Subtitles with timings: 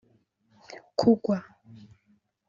[0.99, 1.37] kugwa